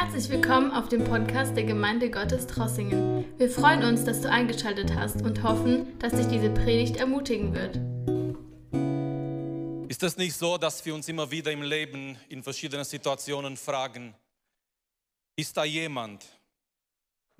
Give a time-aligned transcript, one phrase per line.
[0.00, 3.24] Herzlich willkommen auf dem Podcast der Gemeinde Gottes Trossingen.
[3.36, 7.74] Wir freuen uns, dass du eingeschaltet hast und hoffen, dass dich diese Predigt ermutigen wird.
[9.90, 14.14] Ist es nicht so, dass wir uns immer wieder im Leben in verschiedenen Situationen fragen,
[15.34, 16.24] ist da jemand,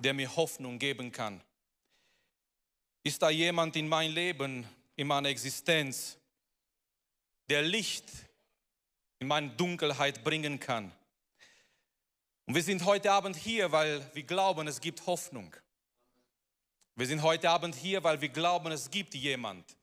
[0.03, 1.41] der mir Hoffnung geben kann?
[3.03, 4.67] Ist da jemand in mein Leben,
[4.97, 6.17] in meine Existenz,
[7.49, 8.11] der Licht
[9.19, 10.91] in meine Dunkelheit bringen kann?
[12.49, 15.55] Und wir sind heute Abend hier, weil wir glauben, es gibt Hoffnung.
[16.95, 19.77] Wir sind heute Abend hier, weil wir glauben, es gibt jemand,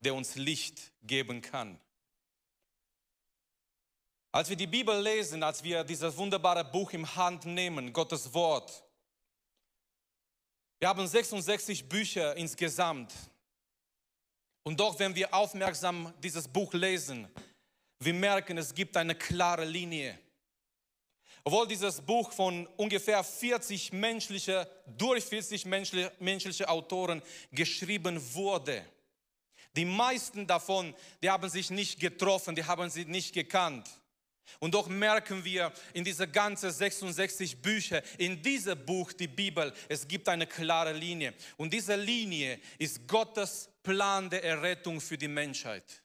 [0.00, 1.80] der uns Licht geben kann.
[4.30, 8.84] Als wir die Bibel lesen, als wir dieses wunderbare Buch im Hand nehmen, Gottes Wort,
[10.80, 13.10] wir haben 66 Bücher insgesamt.
[14.64, 17.26] Und doch, wenn wir aufmerksam dieses Buch lesen,
[18.00, 20.18] wir merken, es gibt eine klare Linie.
[21.46, 28.82] Obwohl dieses Buch von ungefähr 40 menschliche, durch 40 menschliche, Autoren geschrieben wurde.
[29.76, 33.88] Die meisten davon, die haben sich nicht getroffen, die haben sie nicht gekannt.
[34.58, 40.06] Und doch merken wir in diese ganzen 66 Bücher, in diesem Buch, die Bibel, es
[40.06, 41.34] gibt eine klare Linie.
[41.58, 46.03] Und diese Linie ist Gottes Plan der Errettung für die Menschheit.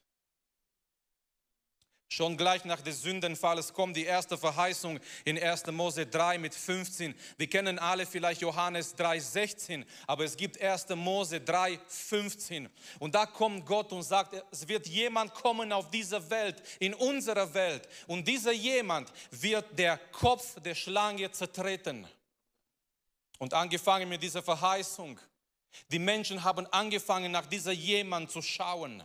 [2.12, 5.68] Schon gleich nach des Sündenfalles kommt die erste Verheißung in 1.
[5.68, 7.14] Mose 3 mit 15.
[7.38, 10.90] Wir kennen alle vielleicht Johannes 3, 16, aber es gibt 1.
[10.96, 12.68] Mose 3, 15.
[12.98, 17.54] Und da kommt Gott und sagt, es wird jemand kommen auf diese Welt, in unserer
[17.54, 17.88] Welt.
[18.08, 22.08] Und dieser jemand wird der Kopf der Schlange zertreten.
[23.38, 25.20] Und angefangen mit dieser Verheißung.
[25.92, 29.04] Die Menschen haben angefangen, nach dieser jemand zu schauen.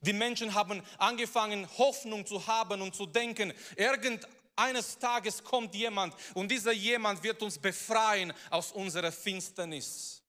[0.00, 6.50] Die Menschen haben angefangen, Hoffnung zu haben und zu denken, irgendeines Tages kommt jemand und
[6.50, 10.22] dieser jemand wird uns befreien aus unserer Finsternis.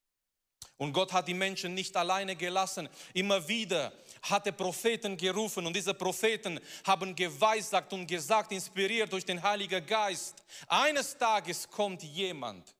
[0.77, 2.87] Und Gott hat die Menschen nicht alleine gelassen.
[3.13, 3.91] Immer wieder
[4.21, 9.83] hat er Propheten gerufen und diese Propheten haben geweissagt und gesagt, inspiriert durch den Heiligen
[9.85, 12.75] Geist, eines Tages kommt jemand,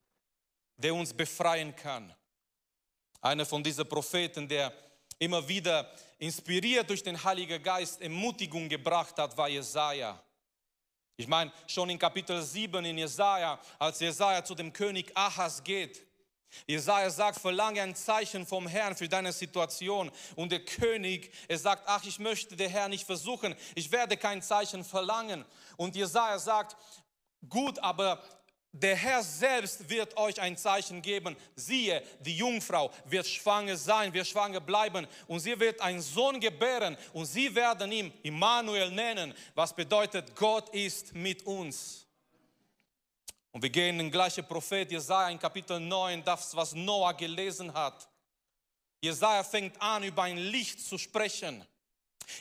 [0.75, 2.13] der uns befreien kann.
[3.19, 4.71] Einer von diesen Propheten, der
[5.19, 10.22] immer wieder inspiriert durch den Heiligen Geist Ermutigung gebracht hat, war Jesaja.
[11.16, 16.07] Ich meine, schon in Kapitel 7 in Jesaja, als Jesaja zu dem König Ahas geht,
[16.66, 20.11] Jesaja sagt, verlange ein Zeichen vom Herrn für deine Situation.
[20.35, 24.41] Und der König, er sagt, ach, ich möchte den Herrn nicht versuchen, ich werde kein
[24.41, 25.45] Zeichen verlangen.
[25.75, 26.78] Und Jesaja sagt,
[27.49, 28.23] gut, aber
[28.72, 31.35] der Herr selbst wird euch ein Zeichen geben.
[31.55, 36.97] Siehe, die Jungfrau wird schwanger sein, wird schwanger bleiben und sie wird einen Sohn gebären
[37.13, 42.05] und sie werden ihn Immanuel nennen, was bedeutet, Gott ist mit uns.
[43.51, 47.73] Und wir gehen in den gleichen Prophet Jesaja in Kapitel 9, das, was Noah gelesen
[47.73, 48.07] hat.
[49.01, 51.66] Jesaja fängt an, über ein Licht zu sprechen.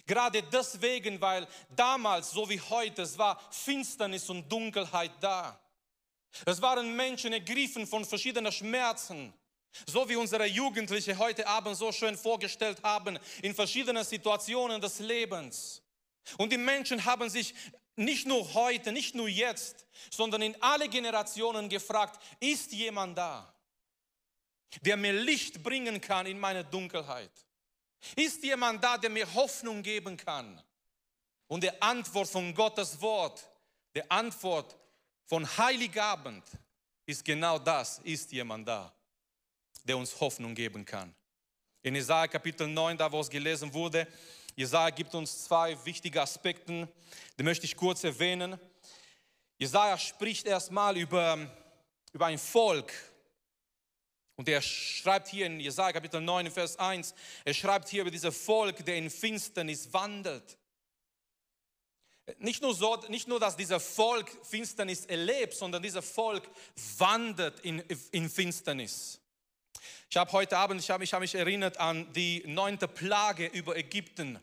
[0.06, 5.58] Gerade deswegen, weil damals, so wie heute, es war Finsternis und Dunkelheit da.
[6.44, 9.32] Es waren Menschen ergriffen von verschiedenen Schmerzen.
[9.86, 15.82] So wie unsere Jugendliche heute Abend so schön vorgestellt haben, in verschiedenen Situationen des Lebens.
[16.38, 17.54] Und die Menschen haben sich
[17.96, 23.54] nicht nur heute, nicht nur jetzt, sondern in alle Generationen gefragt, ist jemand da,
[24.82, 27.32] der mir Licht bringen kann in meine Dunkelheit?
[28.14, 30.62] Ist jemand da, der mir Hoffnung geben kann?
[31.48, 33.48] Und die Antwort von Gottes Wort,
[33.94, 34.76] die Antwort
[35.26, 36.44] von Heiligabend
[37.04, 38.92] ist genau das, ist jemand da,
[39.84, 41.14] der uns Hoffnung geben kann.
[41.82, 44.06] In Jesaja Kapitel 9, da wo es gelesen wurde,
[44.54, 46.88] Jesaja gibt uns zwei wichtige Aspekte,
[47.38, 48.58] die möchte ich kurz erwähnen.
[49.58, 51.38] Jesaja spricht erstmal über,
[52.12, 52.92] über ein Volk.
[54.36, 57.14] Und er schreibt hier in Jesaja Kapitel 9, Vers 1,
[57.44, 60.56] er schreibt hier über dieses Volk, der in Finsternis wandelt.
[62.38, 66.48] Nicht nur, so, nicht nur, dass dieser Volk Finsternis erlebt, sondern dieser Volk
[66.98, 67.80] wandert in,
[68.10, 69.20] in Finsternis.
[70.10, 74.40] Ich habe heute Abend, ich habe hab mich erinnert an die neunte Plage über Ägypten.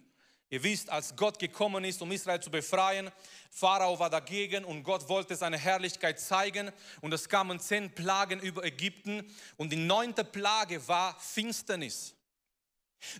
[0.50, 3.12] Ihr wisst, als Gott gekommen ist, um Israel zu befreien,
[3.50, 6.72] Pharao war dagegen und Gott wollte seine Herrlichkeit zeigen
[7.02, 12.14] und es kamen zehn Plagen über Ägypten und die neunte Plage war Finsternis.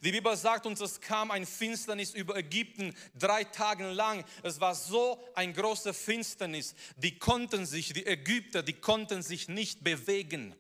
[0.02, 4.24] Die Bibel sagt uns, es kam ein Finsternis über Ägypten drei Tage lang.
[4.44, 6.76] Es war so ein großer Finsternis.
[6.98, 10.56] Die konnten sich, die Ägypter, die konnten sich nicht bewegen.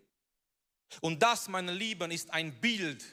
[1.01, 3.03] Und das, meine Lieben, ist ein Bild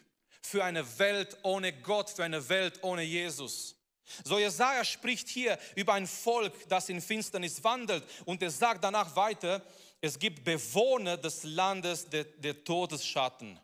[0.43, 3.77] für eine Welt ohne Gott, für eine Welt ohne Jesus.
[4.25, 9.15] So Jesaja spricht hier über ein Volk, das in Finsternis wandelt und er sagt danach
[9.15, 9.63] weiter,
[10.01, 13.61] es gibt Bewohner des Landes der, der Todesschatten.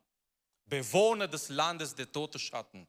[0.66, 2.86] Bewohner des Landes der Todesschatten.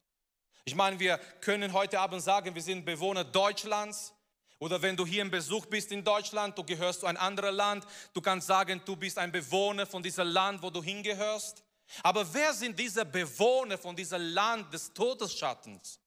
[0.65, 4.13] Ich meine, wir können heute Abend sagen, wir sind Bewohner Deutschlands.
[4.59, 7.85] Oder wenn du hier im Besuch bist in Deutschland, du gehörst zu einem anderen Land,
[8.13, 11.63] du kannst sagen, du bist ein Bewohner von diesem Land, wo du hingehörst.
[12.03, 15.99] Aber wer sind diese Bewohner von diesem Land des Todesschattens?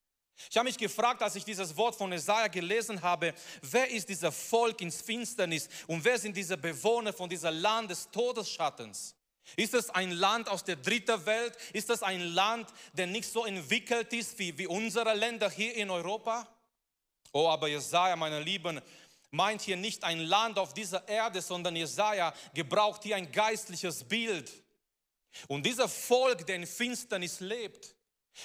[0.50, 4.32] Ich habe mich gefragt, als ich dieses Wort von Jesaja gelesen habe, wer ist dieser
[4.32, 9.14] Volk ins Finsternis und wer sind diese Bewohner von dieser Land des Todesschattens?
[9.56, 11.56] Ist es ein Land aus der dritten Welt?
[11.72, 15.90] Ist es ein Land, der nicht so entwickelt ist wie, wie unsere Länder hier in
[15.90, 16.46] Europa?
[17.32, 18.80] Oh, aber Jesaja, meine Lieben,
[19.30, 24.52] meint hier nicht ein Land auf dieser Erde, sondern Jesaja gebraucht hier ein geistliches Bild.
[25.46, 27.94] Und dieser Volk, der in Finsternis lebt,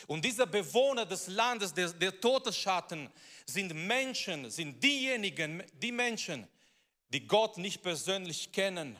[0.07, 3.09] und diese Bewohner des Landes, der, der Todesschatten,
[3.45, 6.47] sind Menschen, sind diejenigen, die Menschen,
[7.09, 8.97] die Gott nicht persönlich kennen.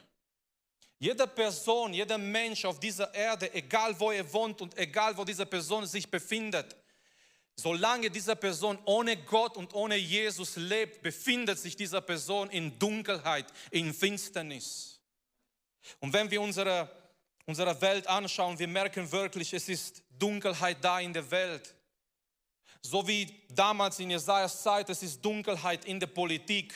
[0.98, 5.46] Jede Person, jeder Mensch auf dieser Erde, egal wo er wohnt und egal wo diese
[5.46, 6.76] Person sich befindet,
[7.56, 13.48] solange diese Person ohne Gott und ohne Jesus lebt, befindet sich diese Person in Dunkelheit,
[13.72, 15.02] in Finsternis.
[16.00, 16.90] Und wenn wir unsere,
[17.46, 21.76] unsere Welt anschauen, wir merken wirklich, es ist Dunkelheit da in der Welt.
[22.82, 26.74] So wie damals in Jesajas Zeit, es ist Dunkelheit in der Politik.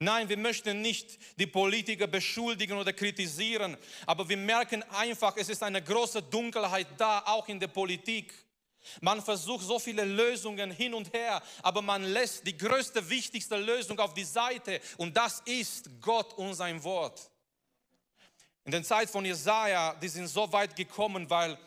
[0.00, 5.62] Nein, wir möchten nicht die Politiker beschuldigen oder kritisieren, aber wir merken einfach, es ist
[5.62, 8.32] eine große Dunkelheit da, auch in der Politik.
[9.00, 13.98] Man versucht so viele Lösungen hin und her, aber man lässt die größte, wichtigste Lösung
[13.98, 17.28] auf die Seite und das ist Gott und sein Wort.
[18.64, 21.58] In der Zeit von Jesaja, die sind so weit gekommen, weil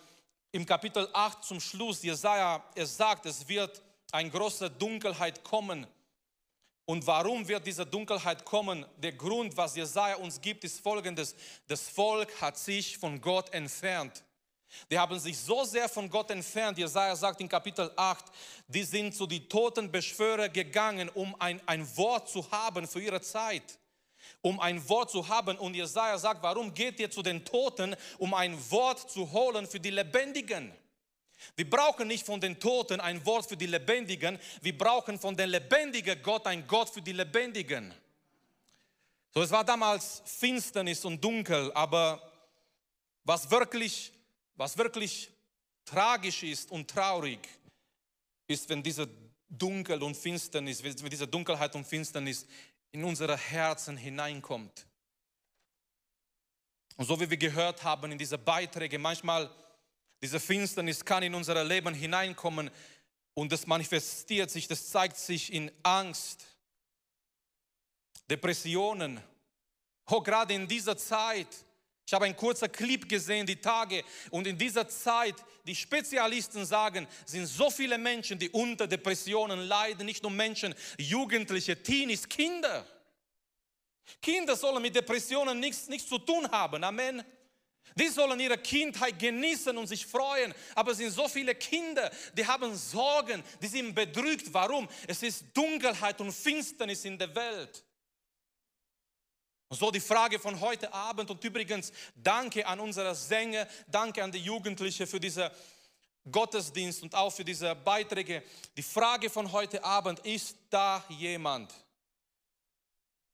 [0.54, 3.82] im Kapitel 8 zum Schluss, Jesaja, er sagt, es wird
[4.12, 5.86] eine große Dunkelheit kommen.
[6.86, 8.86] Und warum wird diese Dunkelheit kommen?
[8.98, 11.36] Der Grund, was Jesaja uns gibt, ist folgendes:
[11.68, 14.24] Das Volk hat sich von Gott entfernt.
[14.90, 16.78] Die haben sich so sehr von Gott entfernt.
[16.78, 18.26] Jesaja sagt in Kapitel 8,
[18.68, 23.78] die sind zu den Totenbeschwörer gegangen, um ein, ein Wort zu haben für ihre Zeit
[24.42, 25.58] um ein Wort zu haben.
[25.58, 29.80] Und Jesaja sagt, warum geht ihr zu den Toten, um ein Wort zu holen für
[29.80, 30.74] die Lebendigen?
[31.56, 35.50] Wir brauchen nicht von den Toten ein Wort für die Lebendigen, wir brauchen von den
[35.50, 37.94] Lebendigen Gott ein Gott für die Lebendigen.
[39.34, 42.22] So, es war damals Finsternis und dunkel, aber
[43.24, 44.12] was wirklich,
[44.56, 45.32] was wirklich
[45.86, 47.40] tragisch ist und traurig,
[48.48, 49.08] ist, wenn diese
[49.48, 52.46] Dunkel und Finsternis, wenn diese Dunkelheit und Finsternis
[52.92, 54.86] in unsere Herzen hineinkommt.
[56.98, 59.50] Und so wie wir gehört haben in diese Beiträge, manchmal
[60.22, 62.70] diese Finsternis kann in unser Leben hineinkommen
[63.34, 66.46] und das manifestiert sich, das zeigt sich in Angst,
[68.30, 69.20] Depressionen.
[70.10, 71.48] Oh, gerade in dieser Zeit.
[72.06, 75.36] Ich habe einen kurzen Clip gesehen, die Tage, und in dieser Zeit,
[75.66, 81.82] die Spezialisten sagen, sind so viele Menschen, die unter Depressionen leiden, nicht nur Menschen, Jugendliche,
[81.82, 82.86] Teenies, Kinder.
[84.22, 86.84] Kinder sollen mit Depressionen nichts, nichts zu tun haben.
[86.84, 87.24] Amen.
[87.96, 90.54] Die sollen ihre Kindheit genießen und sich freuen.
[90.76, 94.54] Aber es sind so viele Kinder, die haben Sorgen, die sind bedrückt.
[94.54, 94.88] Warum?
[95.08, 97.84] Es ist Dunkelheit und Finsternis in der Welt.
[99.68, 104.32] Und so die Frage von heute Abend und übrigens danke an unsere Sänger, danke an
[104.32, 105.50] die Jugendlichen für diesen
[106.30, 108.44] Gottesdienst und auch für diese Beiträge.
[108.76, 111.74] Die Frage von heute Abend, ist da jemand,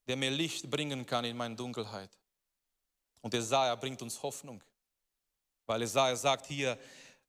[0.08, 2.12] der mir Licht bringen kann in meine Dunkelheit?
[3.22, 4.64] Und Jesaja bringt uns Hoffnung,
[5.66, 6.78] weil Jesaja sagt hier,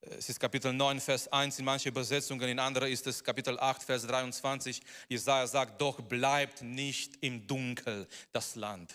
[0.01, 3.83] es ist Kapitel 9, Vers 1 in manchen Übersetzungen, in anderen ist es Kapitel 8,
[3.83, 4.81] Vers 23.
[5.09, 8.93] Jesaja sagt, doch bleibt nicht im Dunkel das Land.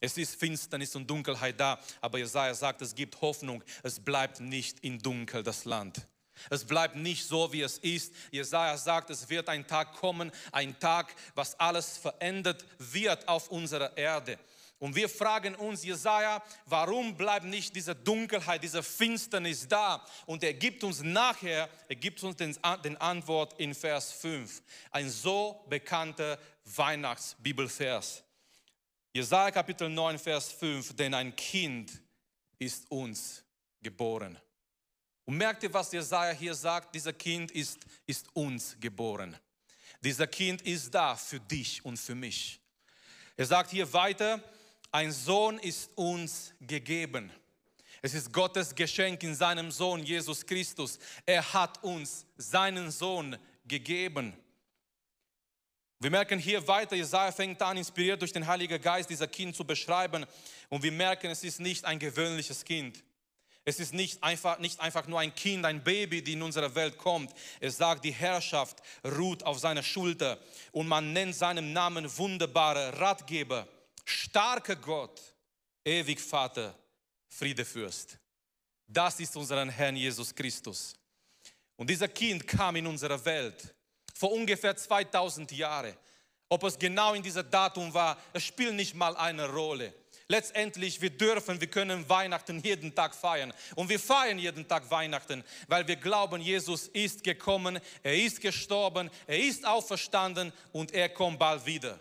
[0.00, 4.82] Es ist Finsternis und Dunkelheit da, aber Jesaja sagt, es gibt Hoffnung, es bleibt nicht
[4.82, 6.08] im Dunkel das Land.
[6.48, 8.14] Es bleibt nicht so, wie es ist.
[8.30, 13.96] Jesaja sagt, es wird ein Tag kommen, ein Tag, was alles verändert wird auf unserer
[13.96, 14.38] Erde.
[14.80, 20.04] Und wir fragen uns, Jesaja, warum bleibt nicht diese Dunkelheit, diese Finsternis da?
[20.24, 24.62] Und er gibt uns nachher, er gibt uns den, den Antwort in Vers 5.
[24.90, 28.24] Ein so bekannter Weihnachtsbibelvers.
[29.12, 30.96] Jesaja Kapitel 9, Vers 5.
[30.96, 32.00] Denn ein Kind
[32.58, 33.44] ist uns
[33.82, 34.38] geboren.
[35.26, 36.94] Und merkt ihr, was Jesaja hier sagt?
[36.94, 39.36] Dieser Kind ist, ist uns geboren.
[40.00, 42.58] Dieser Kind ist da für dich und für mich.
[43.36, 44.42] Er sagt hier weiter,
[44.92, 47.30] ein Sohn ist uns gegeben.
[48.02, 50.98] Es ist Gottes Geschenk in seinem Sohn Jesus Christus.
[51.26, 54.34] Er hat uns seinen Sohn gegeben.
[56.02, 59.64] Wir merken hier weiter, Jesaja fängt an, inspiriert durch den Heiligen Geist, dieser Kind zu
[59.64, 60.24] beschreiben.
[60.70, 63.04] Und wir merken, es ist nicht ein gewöhnliches Kind.
[63.66, 66.96] Es ist nicht einfach, nicht einfach nur ein Kind, ein Baby, die in unsere Welt
[66.96, 67.34] kommt.
[67.60, 70.38] Es sagt, die Herrschaft ruht auf seiner Schulter
[70.72, 73.68] und man nennt seinen Namen wunderbarer Ratgeber,
[74.04, 75.20] starker Gott,
[75.84, 76.74] ewig Vater,
[77.28, 78.18] Friedefürst.
[78.86, 80.94] Das ist unser Herr Jesus Christus.
[81.76, 83.74] Und dieser Kind kam in unsere Welt
[84.14, 85.94] vor ungefähr 2000 Jahren.
[86.48, 89.94] Ob es genau in dieser Datum war, es spielt nicht mal eine Rolle.
[90.26, 93.52] Letztendlich, wir dürfen, wir können Weihnachten jeden Tag feiern.
[93.76, 99.10] Und wir feiern jeden Tag Weihnachten, weil wir glauben, Jesus ist gekommen, er ist gestorben,
[99.26, 101.98] er ist auferstanden und er kommt bald wieder.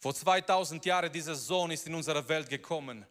[0.00, 3.04] Vor 2000 Jahren, dieser Sohn ist in unsere Welt gekommen.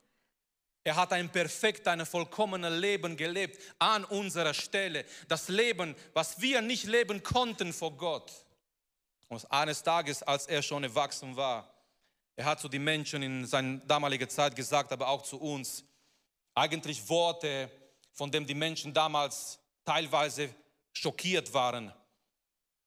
[0.84, 5.04] Er hat ein perfekt, ein vollkommenes Leben gelebt an unserer Stelle.
[5.28, 8.32] Das Leben, was wir nicht leben konnten vor Gott.
[9.28, 11.70] Und eines Tages, als er schon erwachsen war,
[12.38, 15.84] er hat zu den Menschen in seiner damaligen Zeit gesagt, aber auch zu uns,
[16.54, 17.70] eigentlich Worte,
[18.14, 20.50] von denen die Menschen damals teilweise
[20.94, 21.92] schockiert waren.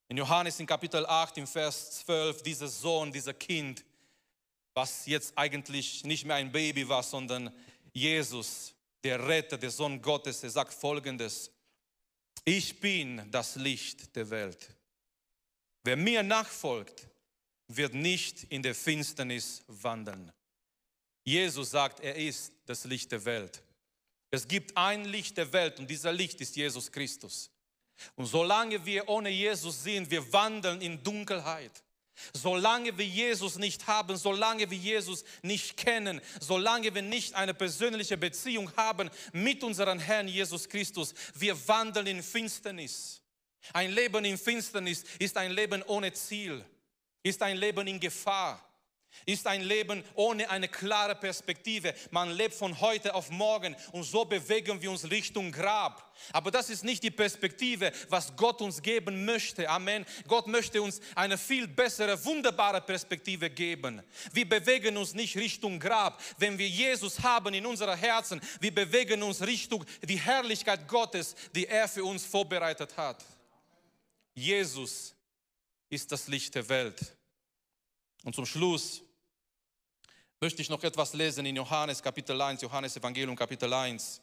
[0.07, 3.85] In Johannes in Kapitel 8, im Vers 12, dieser Sohn, dieser Kind,
[4.73, 7.53] was jetzt eigentlich nicht mehr ein Baby war, sondern
[7.93, 8.73] Jesus,
[9.03, 11.51] der Retter, der Sohn Gottes, er sagt folgendes,
[12.45, 14.69] ich bin das Licht der Welt.
[15.83, 17.07] Wer mir nachfolgt,
[17.67, 20.31] wird nicht in der Finsternis wandeln.
[21.23, 23.63] Jesus sagt, er ist das Licht der Welt.
[24.31, 27.51] Es gibt ein Licht der Welt und dieser Licht ist Jesus Christus.
[28.15, 31.83] Und solange wir ohne Jesus sind, wir wandeln in Dunkelheit.
[32.33, 38.17] Solange wir Jesus nicht haben, solange wir Jesus nicht kennen, solange wir nicht eine persönliche
[38.17, 43.21] Beziehung haben mit unserem Herrn Jesus Christus, wir wandeln in Finsternis.
[43.73, 46.63] Ein Leben in Finsternis ist ein Leben ohne Ziel,
[47.23, 48.70] ist ein Leben in Gefahr
[49.25, 51.93] ist ein Leben ohne eine klare Perspektive.
[52.11, 56.15] Man lebt von heute auf morgen und so bewegen wir uns Richtung Grab.
[56.33, 59.67] Aber das ist nicht die Perspektive, was Gott uns geben möchte.
[59.69, 60.05] Amen.
[60.27, 64.01] Gott möchte uns eine viel bessere, wunderbare Perspektive geben.
[64.33, 66.21] Wir bewegen uns nicht Richtung Grab.
[66.37, 71.67] Wenn wir Jesus haben in unserem Herzen, wir bewegen uns Richtung die Herrlichkeit Gottes, die
[71.67, 73.23] er für uns vorbereitet hat.
[74.33, 75.15] Jesus
[75.89, 77.15] ist das Licht der Welt.
[78.23, 79.01] Und zum Schluss
[80.39, 84.21] möchte ich noch etwas lesen in Johannes Kapitel 1, Johannes Evangelium Kapitel 1.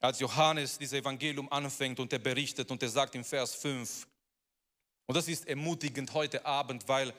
[0.00, 4.06] Als Johannes dieses Evangelium anfängt und er berichtet und er sagt im Vers 5,
[5.06, 7.12] und das ist ermutigend heute Abend, weil,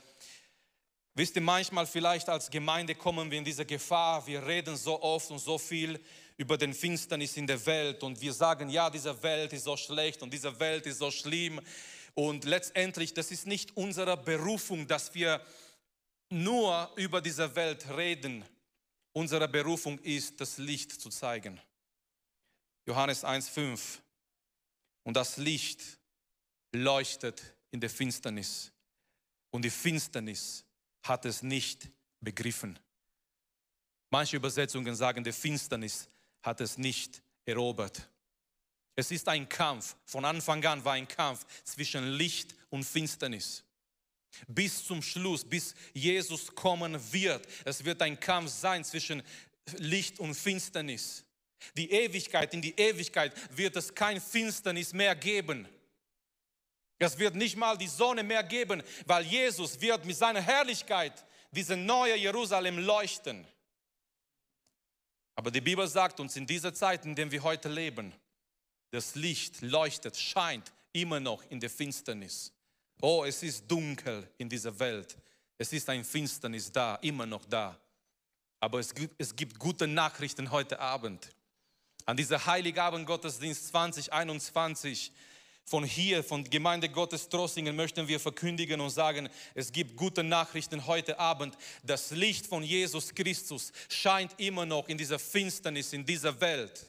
[1.13, 5.29] wisst ihr, manchmal vielleicht als Gemeinde kommen wir in diese Gefahr, wir reden so oft
[5.29, 6.03] und so viel
[6.37, 10.23] über den Finsternis in der Welt und wir sagen, ja, diese Welt ist so schlecht
[10.23, 11.61] und diese Welt ist so schlimm
[12.15, 15.45] und letztendlich, das ist nicht unsere Berufung, dass wir
[16.29, 18.43] nur über diese Welt reden.
[19.11, 21.59] Unsere Berufung ist, das Licht zu zeigen.
[22.85, 23.99] Johannes 1,5.
[25.03, 25.81] Und das Licht
[26.71, 28.71] leuchtet in der Finsternis.
[29.51, 30.65] Und die Finsternis
[31.03, 31.89] hat es nicht
[32.21, 32.79] begriffen.
[34.09, 36.09] Manche Übersetzungen sagen, die Finsternis
[36.41, 38.09] hat es nicht erobert.
[38.95, 39.95] Es ist ein Kampf.
[40.05, 43.63] Von Anfang an war ein Kampf zwischen Licht und Finsternis.
[44.47, 47.47] Bis zum Schluss, bis Jesus kommen wird.
[47.63, 49.23] Es wird ein Kampf sein zwischen
[49.77, 51.23] Licht und Finsternis.
[51.75, 55.67] Die Ewigkeit, in die Ewigkeit wird es kein Finsternis mehr geben.
[56.99, 61.75] Es wird nicht mal die Sonne mehr geben, weil Jesus wird mit seiner Herrlichkeit diese
[61.75, 63.45] neue Jerusalem leuchten.
[65.35, 68.13] Aber die Bibel sagt uns in dieser Zeit, in der wir heute leben,
[68.91, 72.51] das Licht leuchtet, scheint immer noch in der Finsternis.
[73.01, 75.17] Oh, es ist dunkel in dieser Welt.
[75.57, 77.79] Es ist ein Finsternis da, immer noch da.
[78.59, 81.29] Aber es gibt, es gibt gute Nachrichten heute Abend.
[82.05, 85.11] An dieser Heiligabend Gottesdienst 2021
[85.65, 90.85] von hier, von Gemeinde Gottes Trossingen möchten wir verkündigen und sagen, es gibt gute Nachrichten
[90.85, 91.57] heute Abend.
[91.83, 96.87] Das Licht von Jesus Christus scheint immer noch in dieser Finsternis, in dieser Welt.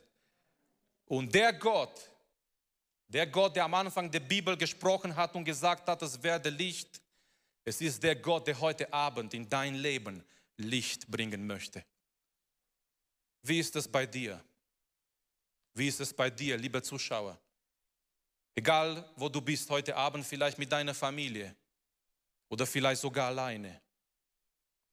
[1.06, 2.10] Und der Gott,
[3.08, 7.00] der Gott, der am Anfang der Bibel gesprochen hat und gesagt hat, es werde Licht,
[7.64, 10.24] es ist der Gott, der heute Abend in dein Leben
[10.56, 11.84] Licht bringen möchte.
[13.42, 14.42] Wie ist es bei dir?
[15.74, 17.38] Wie ist es bei dir, lieber Zuschauer?
[18.54, 21.54] Egal, wo du bist heute Abend, vielleicht mit deiner Familie
[22.48, 23.80] oder vielleicht sogar alleine.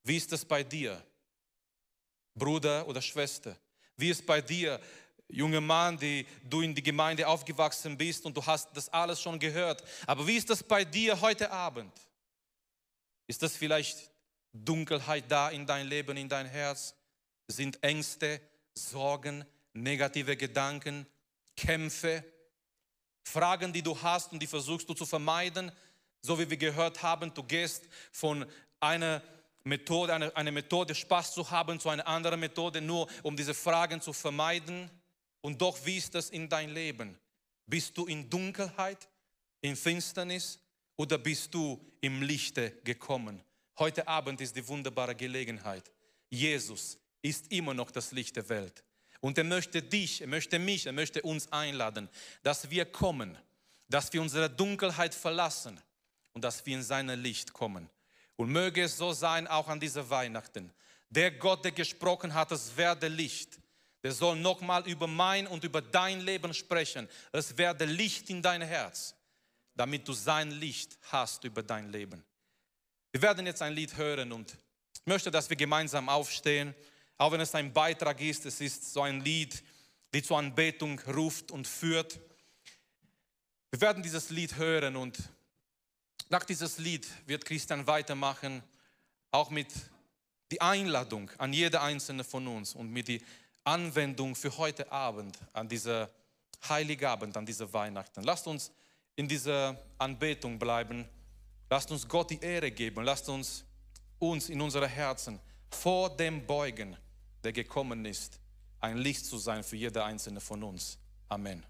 [0.04, 1.02] Wie ist es bei dir,
[2.36, 3.58] Bruder oder Schwester?
[3.96, 4.80] Wie ist es bei dir,
[5.34, 9.40] junge Mann, die du in die Gemeinde aufgewachsen bist und du hast das alles schon
[9.40, 9.84] gehört.
[10.06, 11.92] Aber wie ist das bei dir heute Abend?
[13.28, 14.12] Ist das vielleicht
[14.54, 16.96] Dunkelheit da in dein Leben, in dein Herz?
[17.48, 18.40] Sind Ängste,
[18.74, 21.06] Sorgen, negative Gedanken,
[21.56, 22.24] Kämpfe,
[23.24, 25.72] Fragen, die du hast und die versuchst du zu vermeiden?
[26.22, 28.46] So wie wir gehört haben, du gehst von
[28.80, 29.22] einer
[29.64, 34.02] Methode, eine, eine Methode Spaß zu haben zu einer anderen Methode, nur um diese Fragen
[34.02, 34.90] zu vermeiden.
[35.44, 37.18] Und doch, wie ist das in dein Leben?
[37.68, 39.10] Bist du in Dunkelheit,
[39.60, 40.58] in Finsternis
[40.96, 43.44] oder bist du im Lichte gekommen?
[43.78, 45.92] Heute Abend ist die wunderbare Gelegenheit.
[46.30, 48.86] Jesus ist immer noch das Licht der Welt.
[49.20, 52.08] Und er möchte dich, er möchte mich, er möchte uns einladen,
[52.42, 53.38] dass wir kommen,
[53.90, 55.78] dass wir unsere Dunkelheit verlassen
[56.32, 57.90] und dass wir in sein Licht kommen.
[58.38, 60.72] Und möge es so sein, auch an dieser Weihnachten.
[61.10, 63.60] Der Gott, der gesprochen hat, es werde Licht
[64.04, 67.08] der soll nochmal über mein und über dein Leben sprechen.
[67.32, 69.16] Es werde Licht in dein Herz,
[69.76, 72.24] damit du sein Licht hast über dein Leben.
[73.12, 74.58] Wir werden jetzt ein Lied hören und
[74.96, 76.76] ich möchte, dass wir gemeinsam aufstehen,
[77.18, 78.46] auch wenn es ein Beitrag ist.
[78.46, 79.64] Es ist so ein Lied,
[80.14, 82.20] die zur Anbetung ruft und führt.
[83.72, 85.18] Wir werden dieses Lied hören und
[86.30, 88.64] nach dieses Lied wird Christian weitermachen,
[89.32, 89.72] auch mit
[90.52, 93.22] die Einladung an jede einzelne von uns und mit die
[93.64, 96.10] Anwendung für heute Abend, an dieser
[96.68, 98.24] Heiligabend, an dieser Weihnachten.
[98.24, 98.72] Lasst uns
[99.16, 101.08] in dieser Anbetung bleiben.
[101.70, 103.04] Lasst uns Gott die Ehre geben.
[103.04, 103.64] Lasst uns
[104.20, 105.40] uns in unsere Herzen
[105.70, 106.96] vor dem beugen,
[107.44, 108.40] der gekommen ist,
[108.80, 110.98] ein Licht zu sein für jede einzelne von uns.
[111.30, 111.64] Amen.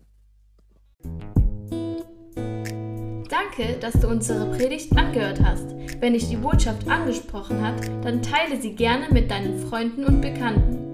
[3.30, 5.70] Danke, dass du unsere Predigt angehört hast.
[6.00, 10.83] Wenn dich die Botschaft angesprochen hat, dann teile sie gerne mit deinen Freunden und Bekannten